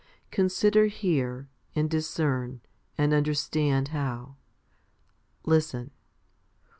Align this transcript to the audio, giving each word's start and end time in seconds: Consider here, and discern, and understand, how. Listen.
Consider 0.31 0.87
here, 0.87 1.47
and 1.75 1.87
discern, 1.87 2.61
and 2.97 3.13
understand, 3.13 3.89
how. 3.89 4.35
Listen. 5.45 5.91